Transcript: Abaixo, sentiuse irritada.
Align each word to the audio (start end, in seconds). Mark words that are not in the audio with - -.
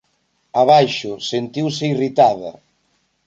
Abaixo, 0.61 1.11
sentiuse 1.27 1.83
irritada. 1.93 2.51